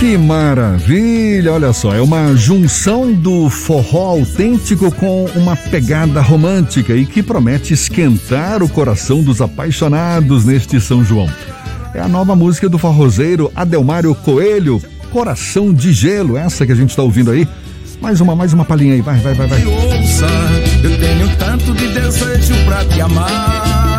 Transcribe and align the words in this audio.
Que 0.00 0.16
maravilha! 0.16 1.52
Olha 1.52 1.74
só, 1.74 1.94
é 1.94 2.00
uma 2.00 2.34
junção 2.34 3.12
do 3.12 3.50
forró 3.50 4.12
autêntico 4.12 4.90
com 4.90 5.26
uma 5.36 5.54
pegada 5.54 6.22
romântica 6.22 6.94
e 6.94 7.04
que 7.04 7.22
promete 7.22 7.74
esquentar 7.74 8.62
o 8.62 8.68
coração 8.70 9.22
dos 9.22 9.42
apaixonados 9.42 10.46
neste 10.46 10.80
São 10.80 11.04
João. 11.04 11.28
É 11.92 12.00
a 12.00 12.08
nova 12.08 12.34
música 12.34 12.66
do 12.66 12.78
forrozeiro 12.78 13.52
Adelmário 13.54 14.14
Coelho, 14.14 14.80
Coração 15.12 15.70
de 15.70 15.92
Gelo, 15.92 16.38
essa 16.38 16.64
que 16.64 16.72
a 16.72 16.76
gente 16.76 16.88
está 16.88 17.02
ouvindo 17.02 17.30
aí. 17.30 17.46
Mais 18.00 18.22
uma, 18.22 18.34
mais 18.34 18.54
uma 18.54 18.64
palhinha 18.64 18.94
aí, 18.94 19.02
vai, 19.02 19.18
vai, 19.20 19.34
vai, 19.34 19.48
vai. 19.48 19.66
Ouça, 19.66 20.26
eu 20.82 20.98
tenho 20.98 21.36
tanto 21.36 21.74
de 21.74 21.88
desejo 21.88 22.54
pra 22.64 22.86
te 22.86 23.02
amar. 23.02 23.89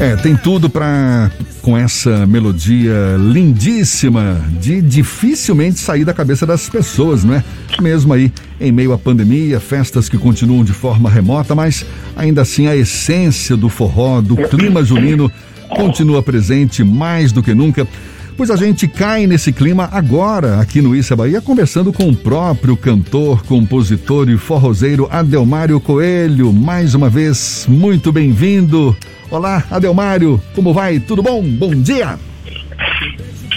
É, 0.00 0.14
tem 0.16 0.36
tudo 0.36 0.70
para 0.70 1.30
com 1.60 1.76
essa 1.76 2.26
melodia 2.26 3.16
lindíssima 3.18 4.40
de 4.60 4.80
dificilmente 4.80 5.78
sair 5.78 6.04
da 6.04 6.14
cabeça 6.14 6.46
das 6.46 6.68
pessoas, 6.68 7.24
não 7.24 7.34
é? 7.34 7.44
Mesmo 7.80 8.12
aí 8.12 8.32
em 8.60 8.72
meio 8.72 8.92
à 8.92 8.98
pandemia, 8.98 9.60
festas 9.60 10.08
que 10.08 10.16
continuam 10.16 10.64
de 10.64 10.72
forma 10.72 11.10
remota, 11.10 11.54
mas 11.54 11.84
ainda 12.16 12.42
assim 12.42 12.68
a 12.68 12.76
essência 12.76 13.56
do 13.56 13.68
forró, 13.68 14.20
do 14.20 14.36
clima 14.36 14.84
junino 14.84 15.30
continua 15.68 16.22
presente 16.22 16.82
mais 16.84 17.32
do 17.32 17.42
que 17.42 17.52
nunca. 17.52 17.86
Pois 18.38 18.52
a 18.52 18.56
gente 18.56 18.86
cai 18.86 19.26
nesse 19.26 19.52
clima 19.52 19.88
agora, 19.90 20.60
aqui 20.60 20.80
no 20.80 20.94
Issa 20.94 21.16
Bahia, 21.16 21.40
conversando 21.40 21.92
com 21.92 22.08
o 22.08 22.14
próprio 22.14 22.76
cantor, 22.76 23.44
compositor 23.44 24.30
e 24.30 24.38
forrozeiro 24.38 25.08
Adelmário 25.10 25.80
Coelho. 25.80 26.52
Mais 26.52 26.94
uma 26.94 27.10
vez, 27.10 27.66
muito 27.68 28.12
bem-vindo. 28.12 28.96
Olá, 29.28 29.64
Adelmário, 29.68 30.40
como 30.54 30.72
vai? 30.72 31.00
Tudo 31.00 31.20
bom? 31.20 31.42
Bom 31.42 31.74
dia! 31.74 32.16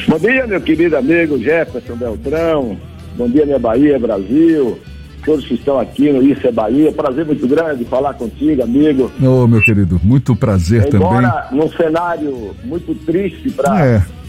Bom 0.08 0.18
dia, 0.18 0.48
meu 0.48 0.60
querido 0.60 0.98
amigo 0.98 1.38
Jefferson 1.38 1.96
Beltrão. 1.96 2.76
Bom 3.16 3.30
dia, 3.30 3.46
minha 3.46 3.60
Bahia, 3.60 4.00
Brasil. 4.00 4.80
Todos 5.24 5.46
que 5.46 5.54
estão 5.54 5.80
aqui 5.80 6.12
no 6.12 6.24
Isso 6.24 6.48
é 6.48 6.52
Bahia. 6.52 6.92
Prazer 6.92 7.24
muito 7.24 7.48
grande 7.48 7.86
falar 7.86 8.16
contigo, 8.16 8.64
amigo. 8.64 9.12
Ô, 9.22 9.44
oh, 9.44 9.48
meu 9.48 9.62
querido, 9.62 10.02
muito 10.04 10.36
prazer 10.36 10.90
Embora 10.92 11.30
também. 11.30 11.60
num 11.60 11.72
cenário 11.72 12.56
muito 12.66 12.96
triste 13.06 13.52
para 13.52 13.86
é 13.86 14.21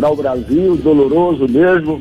para 0.00 0.10
o 0.10 0.16
Brasil, 0.16 0.76
doloroso 0.76 1.46
mesmo, 1.46 2.00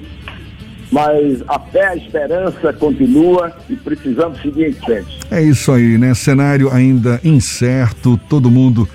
mas 0.89 1.44
a 1.50 1.59
fé, 1.59 1.89
a 1.89 1.95
esperança 1.97 2.72
continua 2.72 3.52
e 3.69 3.75
precisamos 3.75 4.42
seguir 4.42 4.69
em 4.69 4.73
frente. 4.73 5.19
É 5.30 5.44
isso 5.44 5.69
aí, 5.69 5.97
né? 5.97 6.14
Cenário 6.14 6.72
ainda 6.72 7.20
incerto, 7.25 8.17
todo 8.30 8.50
mundo 8.50 8.88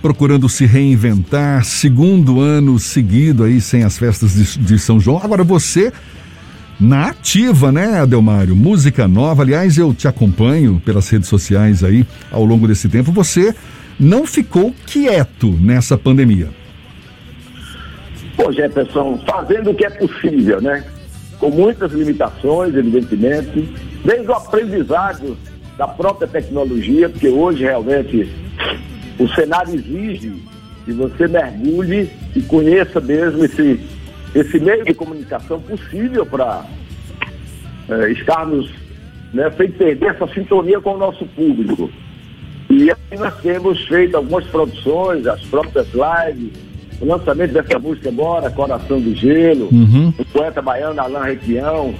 procurando 0.00 0.48
se 0.48 0.66
reinventar, 0.66 1.64
segundo 1.64 2.40
ano 2.40 2.78
seguido 2.78 3.42
aí 3.42 3.60
sem 3.60 3.82
as 3.82 3.98
festas 3.98 4.34
de, 4.34 4.58
de 4.58 4.78
São 4.78 5.00
João. 5.00 5.20
Agora 5.20 5.42
você 5.42 5.92
na 6.78 7.08
ativa, 7.08 7.72
né, 7.72 8.00
Adelmário? 8.00 8.54
Música 8.54 9.08
nova. 9.08 9.42
Aliás, 9.42 9.76
eu 9.76 9.92
te 9.92 10.06
acompanho 10.06 10.80
pelas 10.84 11.08
redes 11.08 11.28
sociais 11.28 11.82
aí 11.82 12.06
ao 12.30 12.44
longo 12.44 12.68
desse 12.68 12.88
tempo. 12.88 13.10
Você 13.10 13.52
não 13.98 14.26
ficou 14.26 14.72
quieto 14.86 15.50
nessa 15.60 15.98
pandemia. 15.98 16.63
Pô, 18.36 18.50
Jefferson, 18.52 19.18
fazendo 19.26 19.70
o 19.70 19.74
que 19.74 19.84
é 19.84 19.90
possível, 19.90 20.60
né? 20.60 20.84
Com 21.38 21.50
muitas 21.50 21.92
limitações, 21.92 22.74
evidentemente, 22.74 23.68
desde 24.04 24.28
o 24.28 24.34
aprendizado 24.34 25.36
da 25.76 25.88
própria 25.88 26.28
tecnologia, 26.28 27.08
porque 27.08 27.28
hoje 27.28 27.64
realmente 27.64 28.30
o 29.18 29.28
cenário 29.28 29.74
exige 29.74 30.34
que 30.84 30.92
você 30.92 31.26
mergulhe 31.26 32.10
e 32.34 32.42
conheça 32.42 33.00
mesmo 33.00 33.44
esse, 33.44 33.80
esse 34.34 34.58
meio 34.58 34.84
de 34.84 34.94
comunicação 34.94 35.60
possível 35.60 36.26
para 36.26 36.64
é, 37.88 38.10
estarmos 38.12 38.70
né, 39.32 39.50
sem 39.56 39.70
perder 39.70 40.10
essa 40.10 40.26
sintonia 40.28 40.80
com 40.80 40.94
o 40.94 40.98
nosso 40.98 41.26
público. 41.26 41.90
E 42.70 42.90
aí 42.90 43.18
nós 43.18 43.34
temos 43.40 43.82
feito 43.86 44.16
algumas 44.16 44.44
produções, 44.46 45.26
as 45.26 45.42
próprias 45.42 45.86
lives, 45.92 46.52
o 47.00 47.06
lançamento 47.06 47.52
dessa 47.52 47.78
música 47.78 48.08
agora, 48.08 48.50
Coração 48.50 49.00
do 49.00 49.14
Gelo, 49.14 49.68
uhum. 49.72 50.12
o 50.18 50.24
poeta 50.26 50.62
baiano 50.62 51.00
Alain 51.00 51.24
Requião, 51.24 51.94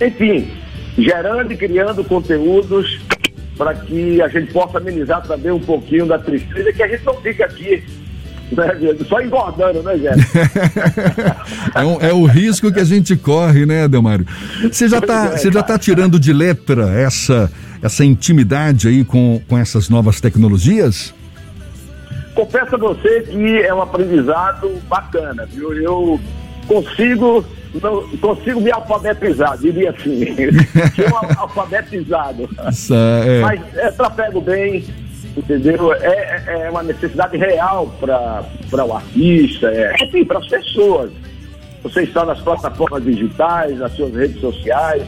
enfim, 0.00 0.48
gerando 0.98 1.52
e 1.52 1.56
criando 1.56 2.04
conteúdos 2.04 3.00
para 3.56 3.74
que 3.74 4.20
a 4.20 4.28
gente 4.28 4.52
possa 4.52 4.78
amenizar 4.78 5.22
também 5.22 5.52
um 5.52 5.60
pouquinho 5.60 6.06
da 6.06 6.18
tristeza, 6.18 6.72
que 6.72 6.82
a 6.82 6.88
gente 6.88 7.04
não 7.04 7.14
fica 7.16 7.44
aqui 7.44 7.82
né, 8.52 8.66
só 9.08 9.20
engordando, 9.20 9.82
né, 9.82 9.98
Jéssica? 9.98 11.36
é, 11.74 11.84
um, 11.84 12.00
é, 12.00 12.12
o 12.12 12.24
risco 12.24 12.72
que 12.72 12.80
a 12.80 12.84
gente 12.84 13.16
corre, 13.16 13.64
né, 13.66 13.84
Adelmário? 13.84 14.26
Você 14.62 14.88
já 14.88 14.98
está 14.98 15.34
é, 15.34 15.38
já 15.38 15.62
tá 15.62 15.78
tirando 15.78 16.18
de 16.18 16.32
letra 16.32 16.90
essa, 16.90 17.50
essa 17.80 18.04
intimidade 18.04 18.88
aí 18.88 19.04
com, 19.04 19.40
com 19.48 19.56
essas 19.56 19.88
novas 19.88 20.20
tecnologias? 20.20 21.14
Confesso 22.34 22.74
a 22.74 22.78
você 22.78 23.22
que 23.22 23.62
é 23.62 23.74
um 23.74 23.82
aprendizado 23.82 24.80
bacana, 24.88 25.46
viu? 25.46 25.72
Eu 25.74 26.20
consigo, 26.66 27.44
não, 27.82 28.08
consigo 28.18 28.60
me 28.60 28.70
alfabetizar, 28.70 29.58
diria 29.58 29.90
assim. 29.90 30.26
Sou 31.08 31.38
alfabetizado. 31.38 32.48
Isso, 32.70 32.94
é... 32.94 33.40
Mas 33.40 33.60
é, 33.76 33.90
trafego 33.92 34.40
bem, 34.40 34.84
entendeu? 35.36 35.92
É, 35.94 36.44
é, 36.46 36.62
é 36.66 36.70
uma 36.70 36.82
necessidade 36.82 37.36
real 37.36 37.94
para 38.00 38.84
o 38.84 38.92
artista, 38.94 39.68
é, 39.68 39.94
enfim, 40.02 40.24
para 40.24 40.38
as 40.38 40.48
pessoas. 40.48 41.10
Você 41.82 42.02
está 42.02 42.24
nas 42.24 42.40
plataformas 42.40 43.02
digitais, 43.02 43.76
nas 43.78 43.92
suas 43.92 44.14
redes 44.14 44.40
sociais, 44.40 45.02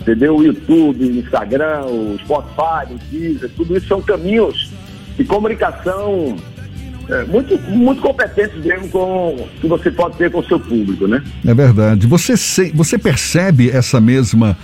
entendeu? 0.00 0.36
O 0.36 0.42
YouTube, 0.42 1.04
o 1.04 1.20
Instagram, 1.20 1.84
o 1.86 2.18
Spotify, 2.18 2.92
o 2.92 2.98
Deezer, 3.08 3.50
tudo 3.56 3.76
isso 3.76 3.86
são 3.86 4.02
caminhos 4.02 4.69
de 5.16 5.24
comunicação 5.24 6.36
é, 7.10 7.24
muito, 7.24 7.58
muito 7.68 8.00
competentes 8.00 8.64
mesmo 8.64 8.88
com 8.88 9.48
que 9.60 9.66
você 9.66 9.90
pode 9.90 10.16
ter 10.16 10.30
com 10.30 10.38
o 10.38 10.44
seu 10.44 10.60
público, 10.60 11.06
né? 11.06 11.22
É 11.44 11.52
verdade. 11.52 12.06
Você, 12.06 12.36
se, 12.36 12.70
você 12.70 12.96
percebe 12.96 13.68
essa 13.68 14.00
mesma 14.00 14.56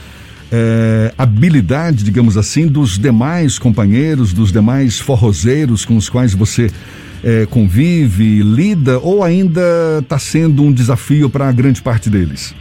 é, 0.52 1.12
habilidade, 1.18 2.04
digamos 2.04 2.36
assim, 2.36 2.66
dos 2.66 2.98
demais 2.98 3.58
companheiros, 3.58 4.32
dos 4.32 4.52
demais 4.52 5.00
forrozeiros 5.00 5.84
com 5.84 5.96
os 5.96 6.08
quais 6.08 6.34
você 6.34 6.70
é, 7.24 7.46
convive, 7.46 8.42
lida, 8.42 9.00
ou 9.00 9.24
ainda 9.24 9.98
está 10.00 10.18
sendo 10.18 10.62
um 10.62 10.72
desafio 10.72 11.28
para 11.28 11.48
a 11.48 11.52
grande 11.52 11.82
parte 11.82 12.08
deles? 12.08 12.54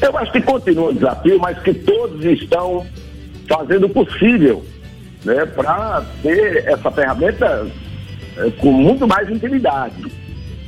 Eu 0.00 0.16
acho 0.18 0.30
que 0.30 0.40
continua 0.40 0.90
um 0.90 0.94
desafio, 0.94 1.38
mas 1.40 1.58
que 1.62 1.74
todos 1.74 2.24
estão 2.24 2.86
fazendo 3.48 3.86
o 3.86 3.88
possível 3.88 4.64
né, 5.24 5.46
para 5.46 6.04
ter 6.22 6.64
essa 6.66 6.90
ferramenta 6.90 7.66
é, 8.36 8.50
com 8.58 8.72
muito 8.72 9.06
mais 9.06 9.28
intimidade. 9.30 10.04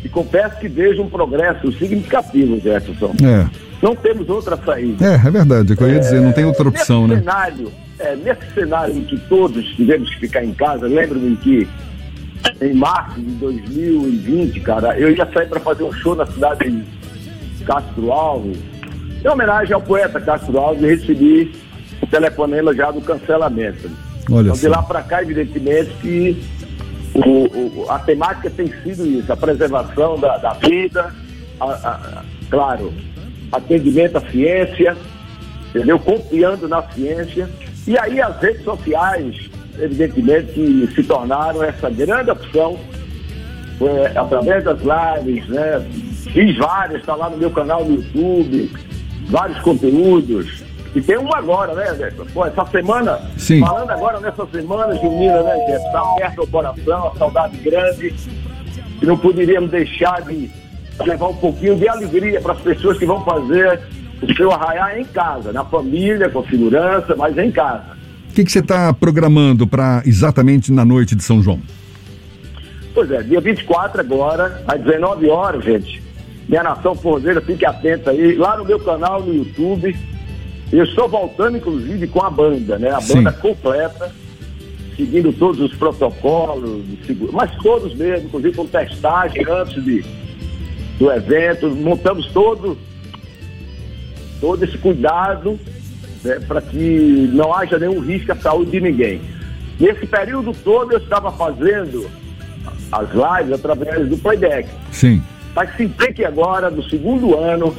E 0.04 0.08
confesso 0.08 0.58
que 0.58 0.68
vejo 0.68 1.02
um 1.02 1.08
progresso 1.08 1.72
significativo, 1.72 2.60
Jefferson. 2.60 3.14
É. 3.22 3.46
Não 3.82 3.94
temos 3.94 4.28
outra 4.28 4.56
saída. 4.56 5.04
É, 5.04 5.14
é 5.14 5.30
verdade, 5.30 5.72
é 5.72 5.74
o 5.74 5.76
que 5.76 5.82
eu 5.82 5.90
ia 5.90 5.98
dizer, 5.98 6.20
não 6.20 6.32
tem 6.32 6.44
outra 6.44 6.68
opção, 6.68 7.06
nesse 7.06 7.24
né? 7.24 7.32
Cenário, 7.32 7.72
é, 7.98 8.16
nesse 8.16 8.54
cenário 8.54 8.96
em 8.96 9.04
que 9.04 9.16
todos 9.28 9.64
tivemos 9.74 10.08
que 10.10 10.20
ficar 10.20 10.44
em 10.44 10.54
casa, 10.54 10.86
lembro-me 10.86 11.36
que 11.36 11.68
em 12.60 12.74
março 12.74 13.20
de 13.20 13.32
2020, 13.32 14.60
cara, 14.60 14.98
eu 14.98 15.10
ia 15.10 15.26
sair 15.32 15.48
para 15.48 15.60
fazer 15.60 15.82
um 15.82 15.92
show 15.92 16.14
na 16.14 16.26
cidade 16.26 16.70
de 16.70 17.64
Castro 17.64 18.12
Alves, 18.12 18.58
em 19.24 19.28
homenagem 19.28 19.74
ao 19.74 19.82
poeta 19.82 20.20
Castro 20.20 20.56
Alves, 20.58 20.82
e 20.82 20.86
recebi 20.86 21.52
o 22.00 22.06
telefonema 22.06 22.74
já 22.74 22.90
do 22.90 23.00
cancelamento. 23.00 23.90
Olha 24.30 24.48
então, 24.48 24.58
de 24.58 24.68
lá 24.68 24.82
para 24.82 25.02
cá, 25.02 25.22
evidentemente, 25.22 25.90
que 26.00 26.42
o, 27.14 27.82
o, 27.82 27.86
a 27.90 27.98
temática 27.98 28.50
tem 28.50 28.66
sido 28.82 29.06
isso, 29.06 29.32
a 29.32 29.36
preservação 29.36 30.18
da, 30.18 30.36
da 30.38 30.52
vida, 30.54 31.14
a, 31.60 31.64
a, 31.64 32.22
claro, 32.50 32.92
atendimento 33.52 34.16
à 34.18 34.20
ciência, 34.30 34.96
entendeu? 35.70 35.98
Confiando 35.98 36.68
na 36.68 36.82
ciência. 36.90 37.48
E 37.86 37.96
aí 37.98 38.20
as 38.20 38.38
redes 38.40 38.64
sociais, 38.64 39.48
evidentemente, 39.78 40.52
que 40.52 40.88
se 40.94 41.02
tornaram 41.04 41.62
essa 41.62 41.88
grande 41.88 42.30
opção, 42.30 42.78
é, 43.80 44.18
através 44.18 44.64
das 44.64 44.78
lives, 44.80 45.48
né? 45.48 45.86
Fiz 46.32 46.56
várias, 46.56 47.00
está 47.00 47.14
lá 47.14 47.30
no 47.30 47.36
meu 47.36 47.50
canal 47.50 47.84
no 47.84 47.94
YouTube, 47.94 48.70
vários 49.28 49.58
conteúdos, 49.60 50.65
e 50.96 51.02
tem 51.02 51.18
uma 51.18 51.36
agora, 51.36 51.74
né, 51.74 51.94
Jefferson? 51.94 52.24
Pô, 52.32 52.46
essa 52.46 52.64
semana, 52.64 53.20
Sim. 53.36 53.60
falando 53.60 53.90
agora 53.90 54.18
nessa 54.18 54.46
semana 54.46 54.94
junina, 54.94 55.42
né, 55.42 55.54
Jefferson? 55.66 55.92
Tá 55.92 56.00
aberto 56.00 56.42
o 56.42 56.46
coração, 56.46 57.08
a 57.08 57.18
saudade 57.18 57.58
grande. 57.58 58.14
E 59.02 59.04
não 59.04 59.18
poderíamos 59.18 59.70
deixar 59.70 60.22
de 60.22 60.50
levar 61.04 61.28
um 61.28 61.34
pouquinho 61.34 61.76
de 61.76 61.86
alegria 61.86 62.40
para 62.40 62.54
as 62.54 62.60
pessoas 62.60 62.96
que 62.96 63.04
vão 63.04 63.22
fazer 63.26 63.78
o 64.22 64.34
seu 64.34 64.50
arraiar 64.50 64.98
em 64.98 65.04
casa, 65.04 65.52
na 65.52 65.66
família, 65.66 66.30
com 66.30 66.42
segurança, 66.46 67.14
mas 67.14 67.36
em 67.36 67.50
casa. 67.50 67.94
O 68.30 68.32
que, 68.32 68.42
que 68.42 68.50
você 68.50 68.60
está 68.60 68.90
programando 68.94 69.66
para 69.66 70.00
exatamente 70.06 70.72
na 70.72 70.86
noite 70.86 71.14
de 71.14 71.22
São 71.22 71.42
João? 71.42 71.60
Pois 72.94 73.10
é, 73.10 73.22
dia 73.22 73.42
24 73.42 74.00
agora, 74.00 74.64
às 74.66 74.80
19 74.80 75.28
horas, 75.28 75.62
gente. 75.62 76.02
Minha 76.48 76.62
Nação 76.62 76.94
Forzeira, 76.94 77.42
fique 77.42 77.66
atenta 77.66 78.12
aí. 78.12 78.34
Lá 78.34 78.56
no 78.56 78.64
meu 78.64 78.80
canal 78.80 79.22
no 79.22 79.34
YouTube. 79.34 79.94
Eu 80.72 80.84
estou 80.84 81.08
voltando, 81.08 81.56
inclusive, 81.56 82.06
com 82.08 82.22
a 82.22 82.30
banda, 82.30 82.78
né? 82.78 82.90
A 82.90 83.00
Sim. 83.00 83.14
banda 83.14 83.32
completa, 83.32 84.12
seguindo 84.96 85.32
todos 85.32 85.60
os 85.60 85.76
protocolos, 85.76 86.84
mas 87.32 87.50
todos 87.62 87.94
mesmo, 87.94 88.26
inclusive 88.26 88.56
com 88.56 88.66
testagem 88.66 89.44
antes 89.48 89.82
de, 89.84 90.04
do 90.98 91.10
evento. 91.12 91.68
Montamos 91.70 92.26
todo, 92.32 92.76
todo 94.40 94.64
esse 94.64 94.76
cuidado 94.78 95.58
né, 96.24 96.40
para 96.46 96.60
que 96.60 97.30
não 97.32 97.54
haja 97.54 97.78
nenhum 97.78 98.00
risco 98.00 98.32
à 98.32 98.36
saúde 98.36 98.72
de 98.72 98.80
ninguém. 98.80 99.20
Nesse 99.78 100.06
período 100.06 100.52
todo 100.64 100.92
eu 100.92 100.98
estava 100.98 101.30
fazendo 101.32 102.10
as 102.90 103.08
lives 103.10 103.52
através 103.52 104.08
do 104.08 104.16
Playback. 104.16 104.68
Sim. 104.90 105.22
Mas 105.54 105.74
senti 105.76 106.12
que 106.12 106.24
agora, 106.24 106.70
no 106.70 106.82
segundo 106.82 107.38
ano, 107.38 107.74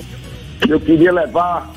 eu 0.68 0.80
queria 0.80 1.12
levar, 1.12 1.72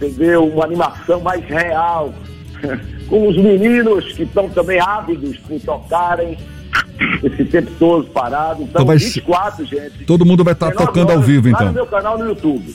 entendeu, 0.00 0.46
uma 0.46 0.64
animação 0.64 1.20
mais 1.20 1.44
real, 1.44 2.14
com 3.08 3.28
os 3.28 3.36
meninos 3.36 4.12
que 4.12 4.22
estão 4.22 4.48
também 4.48 4.80
ávidos 4.80 5.36
por 5.38 5.60
tocarem 5.60 6.36
esse 7.22 7.44
tempo 7.44 7.70
todo 7.78 8.04
parado. 8.08 8.62
Então, 8.62 8.70
Então 8.82 8.86
vai 8.86 8.98
ser- 8.98 9.06
24, 9.20 9.64
gente. 9.64 10.04
Todo 10.04 10.24
mundo 10.24 10.42
vai 10.44 10.52
estar 10.52 10.70
19 10.70 10.86
tocando 10.86 11.12
ao 11.12 11.20
vivo, 11.20 11.48
Lá 11.50 11.58
no 11.58 11.62
então. 11.64 11.72
meu 11.72 11.86
canal 11.86 12.18
no 12.18 12.26
YouTube. 12.26 12.74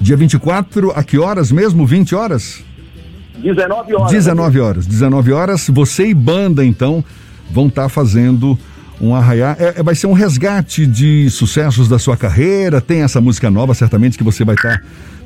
Dia 0.00 0.16
24, 0.16 0.90
a 0.94 1.02
que 1.04 1.18
horas 1.18 1.52
mesmo? 1.52 1.86
20 1.86 2.14
horas? 2.14 2.62
19 3.38 3.94
horas. 3.94 4.10
19 4.10 4.60
horas. 4.60 4.86
19 4.86 5.32
horas, 5.32 5.68
você 5.68 6.06
e 6.06 6.14
banda, 6.14 6.64
então, 6.64 7.04
vão 7.50 7.66
estar 7.68 7.88
fazendo 7.88 8.58
um 9.00 9.14
arraiá. 9.14 9.56
É, 9.58 9.74
é- 9.80 9.82
vai 9.82 9.94
ser 9.94 10.06
um 10.06 10.12
resgate 10.12 10.86
de 10.86 11.28
sucessos 11.30 11.88
da 11.88 11.98
sua 11.98 12.16
carreira. 12.16 12.80
Tem 12.80 13.02
essa 13.02 13.20
música 13.20 13.50
nova, 13.50 13.74
certamente, 13.74 14.16
que 14.16 14.24
você 14.24 14.44
vai 14.44 14.54
estar 14.54 14.80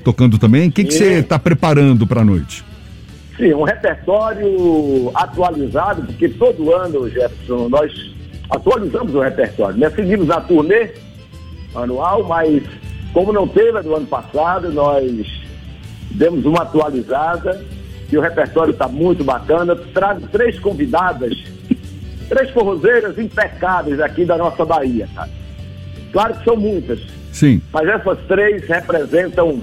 tocando 0.09 0.39
também. 0.39 0.69
O 0.69 0.73
que, 0.73 0.85
você 0.85 1.19
está 1.19 1.39
preparando 1.39 2.07
para 2.07 2.23
a 2.23 2.25
noite? 2.25 2.65
Sim, 3.37 3.53
um 3.53 3.63
repertório 3.63 5.11
atualizado, 5.15 6.03
porque 6.03 6.31
todo 6.31 6.75
ano, 6.75 7.09
Jefferson, 7.11 7.69
nós 7.69 7.93
atualizamos 8.49 9.15
o 9.15 9.21
repertório. 9.21 9.79
Nós 9.79 9.95
seguimos 9.95 10.27
na 10.27 10.41
turnê 10.41 10.93
anual, 11.75 12.25
mas 12.25 12.63
como 13.13 13.33
não 13.35 13.47
teve 13.47 13.77
a 13.77 13.83
do 13.83 13.95
ano 13.95 14.07
passado, 14.07 14.73
nós 14.73 15.27
demos 16.13 16.45
uma 16.47 16.63
atualizada 16.63 17.63
e 18.11 18.17
o 18.17 18.21
repertório 18.23 18.73
está 18.73 18.89
muito 18.89 19.23
bacana. 19.23 19.77
Trago 19.77 20.27
três 20.29 20.59
convidadas, 20.59 21.37
três 22.31 22.49
forrozeiras 22.51 23.19
impecáveis 23.19 24.01
aqui 24.01 24.25
da 24.25 24.39
nossa 24.39 24.65
Bahia, 24.65 25.07
cara. 25.15 25.31
Claro 26.11 26.35
que 26.35 26.45
são 26.45 26.57
muitas, 26.57 26.99
Sim. 27.31 27.61
mas 27.71 27.87
essas 27.87 28.19
três 28.27 28.67
representam, 28.67 29.61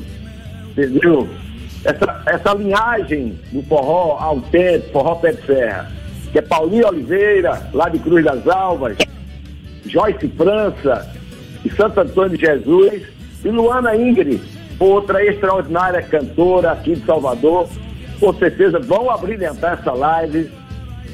entendeu? 0.78 1.28
Essa, 1.84 2.24
essa 2.26 2.54
linhagem 2.54 3.40
do 3.52 3.62
forró 3.64 4.18
autêntico, 4.20 4.92
forró 4.92 5.16
pé 5.16 5.34
de 5.34 5.46
serra, 5.46 5.92
que 6.32 6.40
é 6.40 6.42
Paulinho 6.42 6.88
Oliveira, 6.88 7.70
lá 7.74 7.90
de 7.90 8.00
Cruz 8.00 8.26
das 8.26 8.48
Alvas, 8.48 8.98
Joyce 9.86 10.28
França 10.30 11.08
e 11.64 11.70
Santo 11.70 12.00
Antônio 12.00 12.38
de 12.38 12.46
Jesus, 12.46 13.04
e 13.44 13.50
Luana 13.50 13.96
Ingrid, 13.96 14.42
outra 14.80 15.24
extraordinária 15.24 16.02
cantora 16.02 16.72
aqui 16.72 16.96
de 16.96 17.06
Salvador. 17.06 17.70
Com 18.20 18.34
certeza 18.34 18.80
vão 18.80 19.10
abrilhantar 19.12 19.78
essa 19.80 19.92
live. 19.92 20.50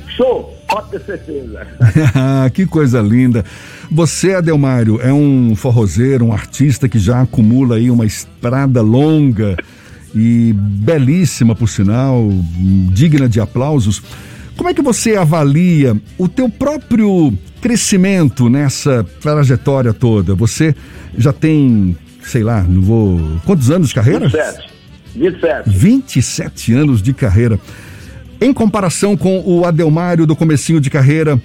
Show! 0.07 0.60
Pode 0.71 0.91
ter 0.91 1.01
certeza. 1.01 1.67
que 2.53 2.65
coisa 2.65 3.01
linda. 3.01 3.43
Você, 3.91 4.33
Adelmário, 4.35 5.01
é 5.01 5.11
um 5.11 5.53
forrozeiro, 5.53 6.25
um 6.25 6.31
artista 6.31 6.87
que 6.87 6.97
já 6.97 7.21
acumula 7.21 7.75
aí 7.75 7.91
uma 7.91 8.05
estrada 8.05 8.81
longa 8.81 9.57
e 10.15 10.53
belíssima, 10.55 11.53
por 11.53 11.67
sinal, 11.67 12.29
digna 12.93 13.27
de 13.27 13.41
aplausos. 13.41 14.01
Como 14.55 14.69
é 14.69 14.73
que 14.73 14.81
você 14.81 15.17
avalia 15.17 15.99
o 16.17 16.29
teu 16.29 16.49
próprio 16.49 17.33
crescimento 17.61 18.49
nessa 18.49 19.05
trajetória 19.19 19.93
toda? 19.93 20.35
Você 20.35 20.73
já 21.17 21.33
tem, 21.33 21.97
sei 22.23 22.43
lá, 22.43 22.63
não 22.63 22.81
vou... 22.81 23.19
Quantos 23.45 23.69
anos 23.69 23.89
de 23.89 23.95
carreira? 23.95 24.29
27. 24.29 24.71
27. 25.15 25.69
27 25.69 26.73
anos 26.73 27.01
de 27.01 27.13
carreira. 27.13 27.59
Em 28.41 28.51
comparação 28.51 29.15
com 29.15 29.43
o 29.45 29.65
Adelmário 29.65 30.25
do 30.25 30.35
comecinho 30.35 30.81
de 30.81 30.89
carreira, 30.89 31.39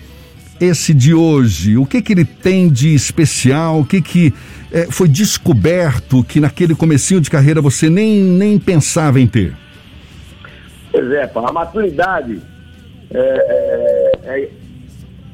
esse 0.59 0.95
de 0.95 1.13
hoje, 1.13 1.77
o 1.77 1.85
que 1.85 2.01
que 2.01 2.15
ele 2.15 2.25
tem 2.25 2.71
de 2.71 2.95
especial? 2.95 3.81
O 3.81 3.85
que 3.85 4.01
que 4.01 4.33
eh, 4.73 4.87
foi 4.91 5.07
descoberto 5.07 6.25
que 6.25 6.41
naquele 6.41 6.75
comecinho 6.75 7.21
de 7.21 7.29
carreira 7.29 7.61
você 7.61 7.91
nem, 7.91 8.23
nem 8.23 8.59
pensava 8.59 9.21
em 9.21 9.27
ter? 9.27 9.53
Pois 10.91 11.11
é, 11.13 11.31
a 11.35 11.53
maturidade 11.53 12.41
é, 13.13 14.11
é- 14.25 14.49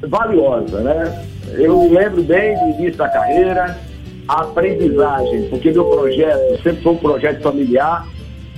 é 0.01 0.07
valiosa, 0.07 0.81
né? 0.81 1.25
Eu 1.53 1.83
me 1.83 1.95
lembro 1.95 2.23
bem 2.23 2.57
do 2.57 2.77
início 2.77 2.97
da 2.97 3.07
carreira, 3.07 3.79
a 4.27 4.41
aprendizagem, 4.41 5.47
porque 5.49 5.71
meu 5.71 5.85
projeto 5.85 6.61
sempre 6.61 6.83
foi 6.83 6.91
um 6.91 6.97
projeto 6.97 7.41
familiar. 7.41 8.05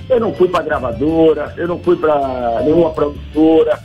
Eu 0.08 0.20
não 0.20 0.32
fui 0.34 0.48
para 0.48 0.64
gravadora, 0.64 1.52
eu 1.56 1.66
não 1.66 1.78
fui 1.78 1.96
para 1.96 2.60
nenhuma 2.62 2.90
produtora. 2.90 3.78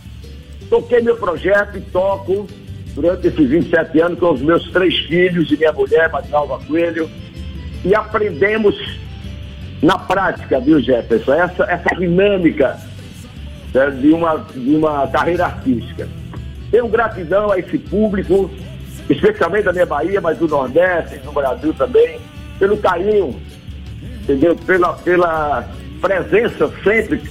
Toquei 0.70 1.02
meu 1.02 1.18
projeto 1.18 1.78
e 1.78 1.82
toco 1.82 2.48
durante 2.94 3.28
esses 3.28 3.50
27 3.50 4.00
anos 4.02 4.20
com 4.20 4.32
os 4.32 4.42
meus 4.42 4.70
três 4.72 4.96
filhos 5.06 5.52
e 5.52 5.58
minha 5.58 5.72
mulher, 5.74 6.12
Madalva 6.12 6.60
Coelho, 6.66 7.10
e 7.84 7.96
aprendemos 7.96 8.76
na 9.82 9.98
prática, 9.98 10.60
viu, 10.60 10.80
Jefferson? 10.80 11.34
Essa, 11.34 11.64
essa 11.64 11.96
dinâmica 11.96 12.78
né, 13.74 13.90
de, 13.90 14.12
uma, 14.12 14.46
de 14.54 14.76
uma 14.76 15.08
carreira 15.08 15.46
artística. 15.46 16.08
Tenho 16.70 16.88
gratidão 16.88 17.52
a 17.52 17.58
esse 17.58 17.78
público, 17.78 18.52
especialmente 19.10 19.64
da 19.64 19.74
minha 19.74 19.86
Bahia, 19.86 20.22
mas 20.22 20.38
do 20.38 20.48
Nordeste, 20.48 21.18
do 21.18 21.32
Brasil 21.32 21.74
também, 21.74 22.20
pelo 22.60 22.78
carinho, 22.78 23.42
entendeu? 24.22 24.56
Pela, 24.56 24.94
pela 24.94 25.68
presença 26.02 26.72
sempre 26.84 27.22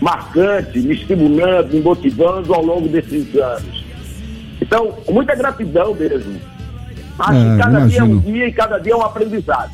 marcante, 0.00 0.78
me 0.80 0.94
estimulando, 0.94 1.72
me 1.72 1.80
motivando 1.80 2.52
ao 2.54 2.64
longo 2.64 2.88
desses 2.88 3.34
anos. 3.36 3.84
Então, 4.60 4.94
muita 5.08 5.34
gratidão 5.34 5.94
mesmo. 5.94 6.40
Acho 7.18 7.30
Ah, 7.38 7.56
que 7.56 7.62
cada 7.62 7.86
dia 7.86 8.00
é 8.00 8.02
um 8.02 8.06
imagino. 8.06 8.20
dia 8.32 8.46
e 8.48 8.52
cada 8.52 8.78
dia 8.78 8.92
é 8.92 8.96
um 8.96 9.02
aprendizado. 9.02 9.72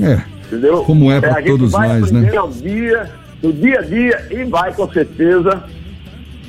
É, 0.00 0.20
Entendeu? 0.46 0.84
Como 0.84 1.10
é 1.10 1.20
pra 1.20 1.34
a 1.36 1.40
gente 1.40 1.50
todos 1.50 1.72
vai 1.72 2.00
nós, 2.00 2.12
né? 2.12 2.36
ao 2.36 2.48
dia, 2.50 3.10
no 3.42 3.52
dia 3.52 3.78
a 3.80 3.82
dia, 3.82 4.28
e 4.30 4.44
vai 4.44 4.72
com 4.72 4.88
certeza 4.92 5.64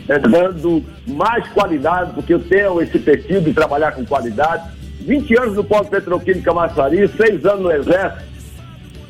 é, 0.07 0.19
dando 0.19 0.83
mais 1.07 1.47
qualidade, 1.49 2.11
porque 2.13 2.33
eu 2.33 2.39
tenho 2.39 2.79
esse 2.81 2.99
perfil 2.99 3.41
de 3.41 3.53
trabalhar 3.53 3.93
com 3.93 4.05
qualidade. 4.05 4.63
20 5.01 5.37
anos 5.39 5.55
no 5.55 5.63
Polo 5.63 5.85
Petroquímico 5.85 6.43
Camaçari, 6.45 7.07
6 7.07 7.45
anos 7.45 7.61
no 7.61 7.71
Exército, 7.71 8.23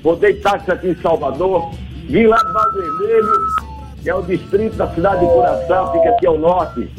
rodei 0.04 0.36
táxi 0.36 0.72
aqui 0.72 0.88
em 0.90 0.96
Salvador, 1.02 1.72
lá 2.10 2.38
do 2.38 2.54
Val 2.54 2.72
Vermelho, 2.74 3.46
que 4.02 4.10
é 4.10 4.16
o 4.16 4.22
distrito 4.22 4.76
da 4.76 4.88
cidade 4.94 5.20
de 5.20 5.32
Curaçao, 5.32 5.92
fica 5.94 6.10
aqui 6.10 6.28
ao 6.28 6.38
norte 6.38 6.90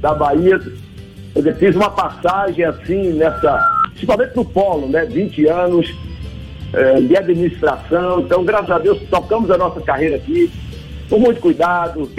da 0.00 0.14
Bahia. 0.14 0.60
Eu 1.34 1.56
fiz 1.56 1.74
uma 1.74 1.90
passagem 1.90 2.64
assim 2.64 3.12
nessa, 3.14 3.62
principalmente 3.92 4.36
no 4.36 4.44
Polo, 4.44 4.88
né? 4.88 5.04
20 5.06 5.46
anos 5.46 5.94
eh, 6.72 7.00
de 7.00 7.16
administração. 7.16 8.20
Então, 8.20 8.44
graças 8.44 8.70
a 8.70 8.78
Deus, 8.78 9.00
tocamos 9.10 9.50
a 9.50 9.56
nossa 9.56 9.80
carreira 9.80 10.16
aqui 10.16 10.50
com 11.08 11.18
muito 11.18 11.40
cuidado 11.40 12.10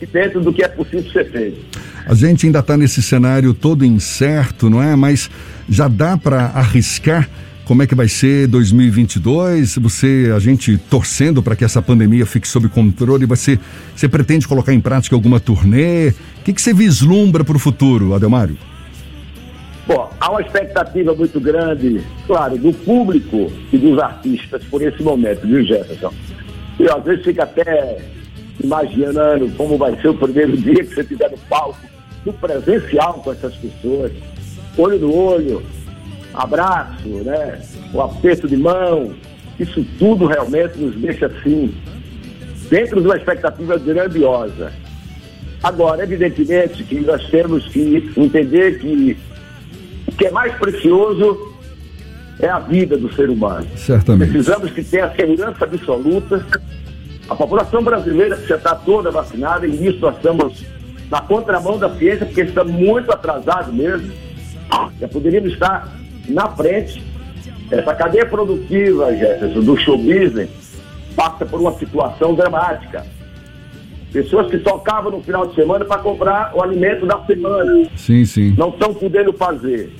e 0.00 0.06
dentro 0.06 0.40
do 0.40 0.52
que 0.52 0.62
é 0.62 0.68
possível 0.68 1.10
ser 1.10 1.30
feito. 1.30 1.58
a 2.06 2.14
gente 2.14 2.46
ainda 2.46 2.58
está 2.58 2.76
nesse 2.76 3.02
cenário 3.02 3.54
todo 3.54 3.84
incerto, 3.84 4.68
não 4.68 4.82
é? 4.82 4.94
Mas 4.94 5.30
já 5.68 5.88
dá 5.88 6.16
para 6.16 6.46
arriscar 6.46 7.28
como 7.66 7.82
é 7.82 7.86
que 7.86 7.96
vai 7.96 8.06
ser 8.06 8.46
2022? 8.46 9.76
Você, 9.78 10.32
a 10.34 10.38
gente 10.38 10.78
torcendo 10.78 11.42
para 11.42 11.56
que 11.56 11.64
essa 11.64 11.82
pandemia 11.82 12.24
fique 12.24 12.46
sob 12.46 12.68
controle, 12.68 13.26
você, 13.26 13.58
você 13.94 14.08
pretende 14.08 14.46
colocar 14.46 14.72
em 14.72 14.80
prática 14.80 15.16
alguma 15.16 15.40
turnê? 15.40 16.10
O 16.10 16.44
que, 16.44 16.52
que 16.52 16.62
você 16.62 16.72
vislumbra 16.72 17.44
para 17.44 17.56
o 17.56 17.58
futuro, 17.58 18.14
Adelmário? 18.14 18.56
Bom, 19.84 20.08
há 20.20 20.30
uma 20.30 20.40
expectativa 20.40 21.12
muito 21.12 21.40
grande, 21.40 22.00
claro, 22.28 22.56
do 22.56 22.72
público 22.72 23.50
e 23.72 23.78
dos 23.78 23.98
artistas 23.98 24.62
por 24.70 24.80
esse 24.80 25.02
momento, 25.02 25.44
viu, 25.44 25.64
Jefferson? 25.64 26.14
E 26.78 26.88
às 26.88 27.02
vezes 27.02 27.24
fica 27.24 27.42
até 27.42 27.98
imaginando 28.62 29.50
como 29.56 29.76
vai 29.76 30.00
ser 30.00 30.08
o 30.08 30.14
primeiro 30.14 30.56
dia 30.56 30.84
que 30.84 30.94
você 30.94 31.00
estiver 31.00 31.32
no 31.32 31.38
palco, 31.48 31.80
no 32.24 32.32
presencial 32.32 33.14
com 33.14 33.32
essas 33.32 33.56
pessoas, 33.56 34.12
olho 34.78 34.98
no 35.00 35.12
olho, 35.12 35.62
abraço, 36.36 37.08
né? 37.24 37.60
O 37.92 38.00
aperto 38.00 38.46
de 38.46 38.56
mão, 38.56 39.14
isso 39.58 39.84
tudo 39.98 40.26
realmente 40.26 40.78
nos 40.78 40.94
deixa 40.96 41.26
assim, 41.26 41.74
dentro 42.70 43.00
de 43.00 43.06
uma 43.06 43.16
expectativa 43.16 43.78
grandiosa. 43.78 44.72
Agora, 45.62 46.02
evidentemente 46.02 46.84
que 46.84 47.00
nós 47.00 47.26
temos 47.28 47.66
que 47.68 48.12
entender 48.16 48.78
que 48.78 49.16
que 50.16 50.26
é 50.26 50.30
mais 50.30 50.54
precioso 50.54 51.54
é 52.38 52.48
a 52.48 52.58
vida 52.58 52.96
do 52.96 53.12
ser 53.14 53.28
humano. 53.28 53.66
Certamente. 53.76 54.32
Precisamos 54.32 54.70
que 54.70 54.84
tenha 54.84 55.10
segurança 55.14 55.64
absoluta. 55.64 56.46
A 57.28 57.34
população 57.34 57.82
brasileira 57.82 58.36
já 58.46 58.56
está 58.56 58.74
toda 58.74 59.10
vacinada 59.10 59.66
e 59.66 59.70
nisso 59.70 59.98
nós 60.00 60.16
estamos 60.16 60.64
na 61.10 61.20
contramão 61.20 61.78
da 61.78 61.94
ciência, 61.96 62.26
porque 62.26 62.42
estamos 62.42 62.72
muito 62.72 63.10
atrasados 63.12 63.74
mesmo. 63.74 64.12
Já 65.00 65.08
poderíamos 65.08 65.52
estar 65.52 65.88
na 66.28 66.48
frente. 66.50 67.02
Essa 67.70 67.94
cadeia 67.94 68.26
produtiva, 68.26 69.14
Jefferson, 69.16 69.60
do 69.60 69.76
show 69.76 69.98
business, 69.98 70.48
passa 71.16 71.44
por 71.44 71.60
uma 71.60 71.72
situação 71.72 72.34
dramática. 72.34 73.04
Pessoas 74.12 74.50
que 74.50 74.58
tocavam 74.58 75.10
no 75.10 75.22
final 75.22 75.46
de 75.46 75.54
semana 75.54 75.84
para 75.84 76.00
comprar 76.00 76.54
o 76.54 76.62
alimento 76.62 77.06
da 77.06 77.18
semana. 77.24 77.88
Sim, 77.96 78.24
sim. 78.24 78.54
Não 78.56 78.68
estão 78.70 78.94
podendo 78.94 79.32
fazer. 79.32 79.92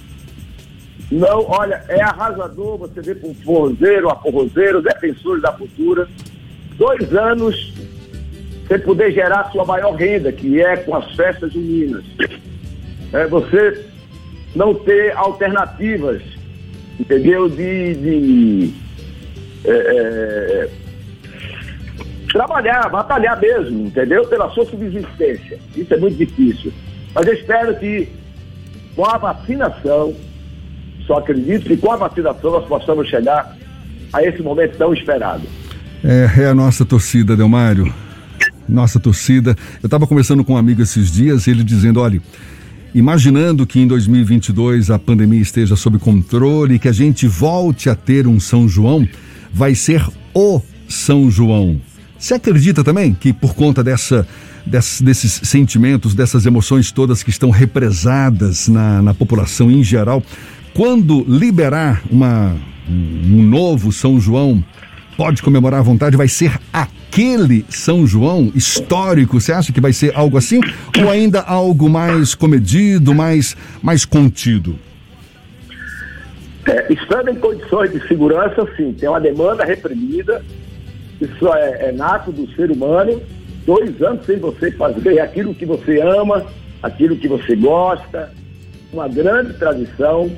Não, 1.10 1.44
olha, 1.48 1.82
é 1.88 2.00
arrasador 2.02 2.78
você 2.78 3.00
ver 3.00 3.20
com 3.20 3.30
um 3.30 3.34
forrozeiro, 3.34 4.10
a 4.10 4.16
forrozeiro, 4.16 4.82
defensores 4.82 5.42
da 5.42 5.52
cultura, 5.52 6.08
dois 6.76 7.12
anos 7.14 7.74
sem 8.66 8.78
poder 8.80 9.12
gerar 9.12 9.50
sua 9.52 9.64
maior 9.64 9.94
renda, 9.94 10.32
que 10.32 10.60
é 10.60 10.76
com 10.76 10.96
as 10.96 11.14
festas 11.14 11.52
juninas. 11.52 12.04
É 13.12 13.26
você 13.26 13.86
não 14.56 14.74
ter 14.74 15.14
alternativas, 15.14 16.22
entendeu? 16.98 17.46
De, 17.48 17.94
de 17.94 18.74
é, 19.66 19.70
é, 19.70 20.70
trabalhar, 22.32 22.88
batalhar 22.88 23.38
mesmo, 23.38 23.86
entendeu? 23.86 24.26
Pela 24.26 24.50
sua 24.50 24.64
subsistência. 24.64 25.58
Isso 25.76 25.92
é 25.92 25.96
muito 25.98 26.16
difícil. 26.16 26.72
Mas 27.14 27.26
eu 27.26 27.34
espero 27.34 27.78
que 27.78 28.08
com 28.94 29.04
a 29.04 29.18
vacinação, 29.18 30.14
só 31.06 31.18
acredito 31.18 31.66
que 31.66 31.76
com 31.76 31.92
a 31.92 31.96
vacinação 31.96 32.52
nós 32.52 32.66
possamos 32.66 33.08
chegar 33.08 33.54
a 34.10 34.22
esse 34.22 34.42
momento 34.42 34.78
tão 34.78 34.94
esperado. 34.94 35.42
É, 36.02 36.44
é 36.44 36.46
a 36.46 36.54
nossa 36.54 36.84
torcida, 36.84 37.36
Delmário. 37.36 37.92
Nossa 38.66 38.98
torcida. 38.98 39.54
Eu 39.82 39.86
estava 39.86 40.06
conversando 40.06 40.42
com 40.42 40.54
um 40.54 40.56
amigo 40.56 40.80
esses 40.80 41.12
dias, 41.12 41.46
ele 41.46 41.62
dizendo: 41.62 42.00
olha, 42.00 42.20
imaginando 42.96 43.66
que 43.66 43.78
em 43.78 43.86
2022 43.86 44.90
a 44.90 44.98
pandemia 44.98 45.42
esteja 45.42 45.76
sob 45.76 45.98
controle 45.98 46.76
e 46.76 46.78
que 46.78 46.88
a 46.88 46.92
gente 46.92 47.26
volte 47.28 47.90
a 47.90 47.94
ter 47.94 48.26
um 48.26 48.40
São 48.40 48.66
João, 48.66 49.06
vai 49.52 49.74
ser 49.74 50.02
o 50.32 50.62
São 50.88 51.30
João. 51.30 51.78
Você 52.18 52.32
acredita 52.32 52.82
também 52.82 53.12
que 53.12 53.34
por 53.34 53.54
conta 53.54 53.84
dessa, 53.84 54.26
desse, 54.64 55.04
desses 55.04 55.42
sentimentos, 55.46 56.14
dessas 56.14 56.46
emoções 56.46 56.90
todas 56.90 57.22
que 57.22 57.28
estão 57.28 57.50
represadas 57.50 58.66
na, 58.66 59.02
na 59.02 59.12
população 59.12 59.70
em 59.70 59.84
geral, 59.84 60.22
quando 60.72 61.22
liberar 61.28 62.02
uma, 62.10 62.56
um 62.88 63.42
novo 63.42 63.92
São 63.92 64.18
João, 64.18 64.64
pode 65.16 65.42
comemorar 65.42 65.80
à 65.80 65.82
vontade, 65.82 66.16
vai 66.16 66.28
ser 66.28 66.52
aquele 66.72 67.64
São 67.68 68.06
João 68.06 68.52
histórico? 68.54 69.40
Você 69.40 69.52
acha 69.52 69.72
que 69.72 69.80
vai 69.80 69.92
ser 69.92 70.12
algo 70.14 70.36
assim? 70.36 70.60
Ou 71.00 71.10
ainda 71.10 71.40
algo 71.40 71.88
mais 71.88 72.34
comedido, 72.34 73.14
mais, 73.14 73.56
mais 73.82 74.04
contido? 74.04 74.78
É, 76.68 76.92
estando 76.92 77.30
em 77.30 77.36
condições 77.36 77.92
de 77.92 78.06
segurança, 78.06 78.66
sim, 78.76 78.92
tem 78.92 79.08
uma 79.08 79.20
demanda 79.20 79.64
reprimida, 79.64 80.44
isso 81.20 81.48
é, 81.54 81.88
é 81.88 81.92
nato 81.92 82.30
do 82.32 82.50
ser 82.54 82.70
humano. 82.70 83.22
Dois 83.64 84.00
anos 84.02 84.24
sem 84.26 84.38
você 84.38 84.70
fazer 84.72 85.18
aquilo 85.18 85.54
que 85.54 85.64
você 85.64 86.00
ama, 86.00 86.46
aquilo 86.82 87.16
que 87.16 87.26
você 87.26 87.56
gosta, 87.56 88.32
uma 88.92 89.08
grande 89.08 89.54
tradição. 89.54 90.30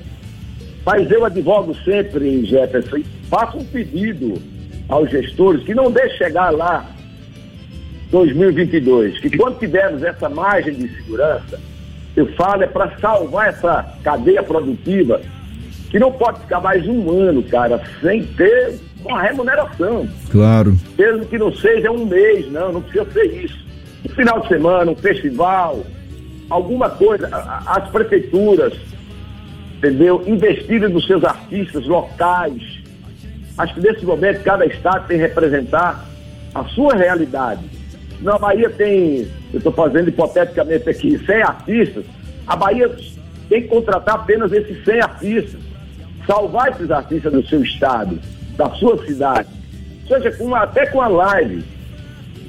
Mas 0.85 1.11
eu 1.11 1.25
advogo 1.25 1.75
sempre, 1.85 2.45
Jefferson, 2.47 3.03
faço 3.29 3.59
um 3.59 3.65
pedido 3.65 4.41
aos 4.89 5.11
gestores 5.11 5.63
que 5.65 5.75
não 5.75 5.91
deixe 5.91 6.17
chegar 6.17 6.51
lá 6.51 6.87
2022, 8.11 9.21
que 9.21 9.37
quando 9.37 9.59
tivermos 9.59 10.03
essa 10.03 10.29
margem 10.29 10.75
de 10.75 10.89
segurança, 10.97 11.61
eu 12.17 12.27
falo 12.35 12.63
é 12.63 12.67
para 12.67 12.97
salvar 12.99 13.49
essa 13.49 13.95
cadeia 14.03 14.43
produtiva, 14.43 15.21
que 15.91 15.99
não 15.99 16.11
pode 16.11 16.41
ficar 16.41 16.61
mais 16.61 16.87
um 16.87 17.11
ano, 17.11 17.43
cara, 17.43 17.81
sem 18.01 18.25
ter 18.25 18.79
uma 19.05 19.23
remuneração. 19.23 20.09
Claro. 20.31 20.77
Mesmo 20.99 21.27
que 21.27 21.39
não 21.39 21.55
seja 21.55 21.91
um 21.91 22.05
mês, 22.07 22.51
não, 22.51 22.73
não 22.73 22.83
precisa 22.83 23.11
ser 23.13 23.45
isso. 23.45 23.67
Um 24.05 24.09
final 24.15 24.41
de 24.41 24.49
semana, 24.49 24.91
um 24.91 24.97
festival, 24.97 25.85
alguma 26.49 26.91
coisa, 26.91 27.29
as 27.67 27.89
prefeituras, 27.91 28.75
entendeu? 29.77 30.23
Investirem 30.27 30.89
nos 30.89 31.07
seus 31.07 31.25
artistas 31.25 31.87
locais. 31.87 32.78
Acho 33.59 33.75
que 33.75 33.81
nesse 33.81 34.05
momento 34.05 34.43
cada 34.45 34.65
estado 34.65 35.09
tem 35.09 35.19
que 35.19 35.25
representar 35.25 36.07
a 36.55 36.65
sua 36.65 36.95
realidade. 36.95 37.61
Não, 38.21 38.35
a 38.35 38.39
Bahia 38.39 38.71
tem, 38.71 39.29
eu 39.53 39.59
estou 39.59 39.73
fazendo 39.73 40.09
hipoteticamente 40.09 40.89
aqui, 40.89 41.19
100 41.19 41.43
artistas. 41.43 42.05
A 42.47 42.55
Bahia 42.55 42.89
tem 43.49 43.63
que 43.63 43.69
contratar 43.69 44.15
apenas 44.15 44.53
esses 44.53 44.85
100 44.85 45.01
artistas. 45.01 45.61
Salvar 46.25 46.71
esses 46.71 46.91
artistas 46.91 47.33
do 47.33 47.47
seu 47.47 47.63
estado, 47.63 48.19
da 48.57 48.71
sua 48.71 49.05
cidade. 49.05 49.49
Seja, 50.07 50.31
com, 50.33 50.55
até 50.55 50.87
com 50.87 51.01
a 51.01 51.09
live. 51.09 51.65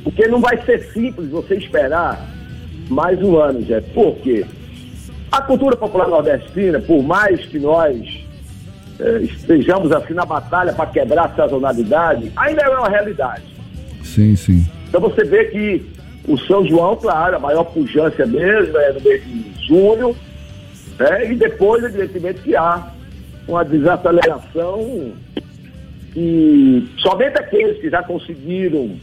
Porque 0.03 0.27
não 0.27 0.39
vai 0.39 0.61
ser 0.63 0.91
simples 0.91 1.29
você 1.29 1.55
esperar 1.55 2.19
mais 2.89 3.21
um 3.21 3.37
ano, 3.37 3.63
Jeff. 3.63 3.89
Por 3.91 4.15
quê? 4.17 4.45
A 5.31 5.41
cultura 5.41 5.75
popular 5.75 6.07
nordestina, 6.07 6.79
por 6.79 7.03
mais 7.03 7.45
que 7.45 7.59
nós 7.59 8.28
estejamos 9.21 9.91
assim 9.91 10.13
na 10.13 10.25
batalha 10.25 10.73
para 10.73 10.85
quebrar 10.87 11.25
a 11.25 11.35
sazonalidade, 11.35 12.31
ainda 12.35 12.61
é 12.61 12.69
uma 12.69 12.89
realidade. 12.89 13.43
Sim, 14.03 14.35
sim. 14.35 14.65
Então 14.87 14.99
você 14.99 15.23
vê 15.23 15.45
que 15.45 15.85
o 16.27 16.37
São 16.37 16.65
João, 16.65 16.95
claro, 16.95 17.35
a 17.35 17.39
maior 17.39 17.63
pujança 17.63 18.25
mesmo 18.25 18.77
é 18.77 18.91
no 18.93 19.01
mês 19.01 19.23
de 19.23 19.67
junho, 19.67 20.15
né? 20.99 21.31
e 21.31 21.35
depois, 21.35 21.83
evidentemente, 21.83 22.41
que 22.41 22.55
há 22.55 22.87
uma 23.47 23.63
desaceleração 23.63 25.13
que 26.13 26.87
somente 26.97 27.37
aqueles 27.37 27.79
que 27.79 27.89
já 27.89 28.03
conseguiram 28.03 28.97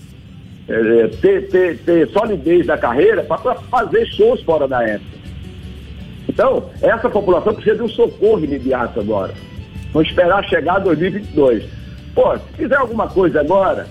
é, 0.68 1.08
ter, 1.20 1.48
ter, 1.48 1.78
ter 1.78 2.08
solidez 2.10 2.66
da 2.66 2.76
carreira 2.76 3.22
para 3.22 3.54
fazer 3.54 4.06
shows 4.06 4.42
fora 4.42 4.66
da 4.66 4.82
época. 4.82 5.16
Então, 6.28 6.70
essa 6.82 7.08
população 7.08 7.54
precisa 7.54 7.76
de 7.76 7.82
um 7.82 7.88
socorro 7.88 8.44
imediato 8.44 9.00
agora. 9.00 9.32
Não 9.96 10.02
esperar 10.02 10.44
chegar 10.44 10.78
2022. 10.80 11.64
Pô, 12.14 12.36
se 12.36 12.58
fizer 12.58 12.76
alguma 12.76 13.08
coisa 13.08 13.40
agora, 13.40 13.86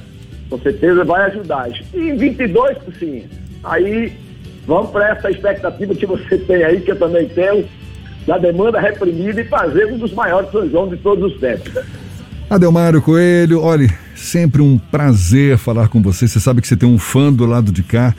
com 0.48 0.60
certeza 0.60 1.04
vai 1.04 1.32
ajudar. 1.32 1.68
E 1.96 1.98
em 1.98 2.16
22, 2.16 2.78
sim. 3.00 3.24
Aí 3.64 4.14
vamos 4.68 4.92
para 4.92 5.10
essa 5.10 5.32
expectativa 5.32 5.96
que 5.96 6.06
você 6.06 6.38
tem 6.38 6.64
aí, 6.64 6.80
que 6.82 6.92
eu 6.92 7.00
também 7.00 7.28
tenho, 7.30 7.68
da 8.28 8.38
demanda 8.38 8.80
reprimida 8.80 9.42
e 9.42 9.46
fazer 9.46 9.92
um 9.92 9.98
dos 9.98 10.14
maiores 10.14 10.52
São 10.52 10.70
João 10.70 10.88
de 10.88 10.98
todos 10.98 11.34
os 11.34 11.40
tempos. 11.40 11.74
Adelmário 12.52 13.02
Coelho, 13.02 13.64
olha, 13.64 13.92
sempre 14.14 14.62
um 14.62 14.78
prazer 14.78 15.58
falar 15.58 15.88
com 15.88 16.04
você. 16.04 16.28
Você 16.28 16.40
sabe 16.40 16.62
que 16.62 16.68
você 16.68 16.78
tem 16.78 16.88
um 16.88 17.00
fã 17.00 17.34
do 17.34 17.48
lado 17.48 17.72
de 17.72 17.82
cá 17.82 18.14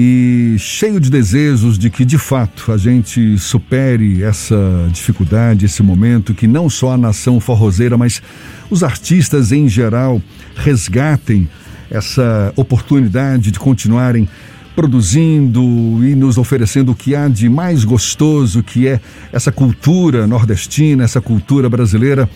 e 0.00 0.54
cheio 0.60 1.00
de 1.00 1.10
desejos 1.10 1.76
de 1.76 1.90
que 1.90 2.04
de 2.04 2.18
fato 2.18 2.70
a 2.70 2.76
gente 2.76 3.36
supere 3.36 4.22
essa 4.22 4.56
dificuldade, 4.92 5.66
esse 5.66 5.82
momento, 5.82 6.32
que 6.32 6.46
não 6.46 6.70
só 6.70 6.92
a 6.92 6.96
nação 6.96 7.40
forrozeira, 7.40 7.98
mas 7.98 8.22
os 8.70 8.84
artistas 8.84 9.50
em 9.50 9.68
geral 9.68 10.22
resgatem 10.54 11.48
essa 11.90 12.52
oportunidade 12.54 13.50
de 13.50 13.58
continuarem 13.58 14.28
produzindo 14.76 15.60
e 16.04 16.14
nos 16.14 16.38
oferecendo 16.38 16.92
o 16.92 16.94
que 16.94 17.16
há 17.16 17.26
de 17.26 17.48
mais 17.48 17.82
gostoso, 17.84 18.62
que 18.62 18.86
é 18.86 19.00
essa 19.32 19.50
cultura 19.50 20.28
nordestina, 20.28 21.02
essa 21.02 21.20
cultura 21.20 21.68
brasileira. 21.68 22.30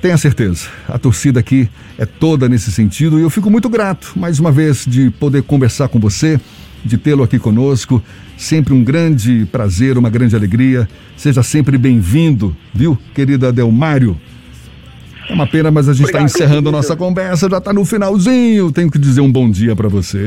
Tenha 0.00 0.16
certeza, 0.16 0.68
a 0.88 0.96
torcida 0.96 1.40
aqui 1.40 1.68
é 1.98 2.06
toda 2.06 2.48
nesse 2.48 2.70
sentido 2.70 3.18
e 3.18 3.22
eu 3.22 3.30
fico 3.30 3.50
muito 3.50 3.68
grato, 3.68 4.12
mais 4.14 4.38
uma 4.38 4.52
vez, 4.52 4.84
de 4.86 5.10
poder 5.10 5.42
conversar 5.42 5.88
com 5.88 5.98
você, 5.98 6.40
de 6.84 6.98
tê-lo 6.98 7.22
aqui 7.22 7.38
conosco. 7.38 8.02
Sempre 8.36 8.72
um 8.72 8.82
grande 8.82 9.46
prazer, 9.52 9.98
uma 9.98 10.10
grande 10.10 10.34
alegria. 10.34 10.88
Seja 11.16 11.42
sempre 11.42 11.76
bem-vindo, 11.76 12.56
viu, 12.72 12.98
querido 13.14 13.46
Adelmário? 13.46 14.18
É 15.28 15.32
uma 15.32 15.46
pena, 15.46 15.70
mas 15.70 15.88
a 15.88 15.92
gente 15.92 16.06
está 16.06 16.20
encerrando 16.20 16.70
a 16.70 16.72
nossa 16.72 16.96
conversa, 16.96 17.48
já 17.48 17.58
está 17.58 17.72
no 17.72 17.84
finalzinho. 17.84 18.72
Tenho 18.72 18.90
que 18.90 18.98
dizer 18.98 19.20
um 19.20 19.30
bom 19.30 19.48
dia 19.48 19.76
para 19.76 19.88
você. 19.88 20.26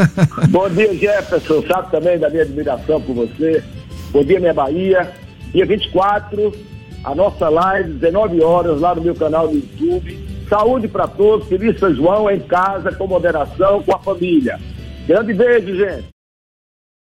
bom 0.50 0.68
dia, 0.68 0.94
Jefferson. 0.94 1.64
Sabe 1.66 1.90
também 1.90 2.18
da 2.18 2.28
minha 2.28 2.42
admiração 2.42 3.00
por 3.00 3.14
você. 3.14 3.62
Bom 4.12 4.22
dia, 4.22 4.38
minha 4.38 4.52
Bahia. 4.52 5.10
Dia 5.50 5.64
24, 5.64 6.52
a 7.04 7.14
nossa 7.14 7.48
live, 7.48 7.94
19 7.94 8.42
horas, 8.42 8.80
lá 8.80 8.94
no 8.94 9.02
meu 9.02 9.14
canal 9.14 9.48
do 9.48 9.54
YouTube. 9.54 10.18
Saúde 10.48 10.88
para 10.88 11.06
todos, 11.06 11.48
feliz 11.48 11.78
São 11.78 11.94
João 11.94 12.30
em 12.30 12.40
casa, 12.40 12.92
com 12.92 13.06
moderação, 13.06 13.82
com 13.82 13.94
a 13.94 13.98
família. 13.98 14.58
Grande 15.06 15.34
beijo, 15.34 15.76
gente. 15.76 16.13